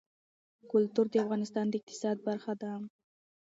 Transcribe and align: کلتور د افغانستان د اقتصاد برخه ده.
کلتور 0.71 1.05
د 1.09 1.15
افغانستان 1.23 1.65
د 1.69 1.73
اقتصاد 1.79 2.17
برخه 2.27 2.53
ده. 2.61 2.71